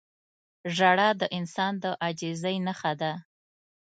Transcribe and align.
•ژړا 0.75 1.09
د 1.21 1.23
انسان 1.37 1.73
د 1.83 1.85
عاجزۍ 2.01 2.55
نښه 2.67 2.93
ده. 3.01 3.13